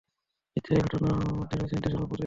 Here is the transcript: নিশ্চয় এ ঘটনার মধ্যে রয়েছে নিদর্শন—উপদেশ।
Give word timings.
নিশ্চয় 0.57 0.77
এ 0.77 0.83
ঘটনার 0.85 1.15
মধ্যে 1.31 1.55
রয়েছে 1.55 1.75
নিদর্শন—উপদেশ। 1.75 2.19